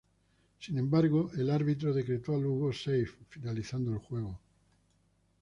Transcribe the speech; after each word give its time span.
Sin 0.59 0.79
embargo, 0.79 1.29
el 1.37 1.51
árbitro 1.51 1.93
decretó 1.93 2.33
a 2.35 2.39
Lugo 2.39 2.73
safe, 2.73 3.11
finalizando 3.29 3.91
el 3.91 3.99
juego. 3.99 4.39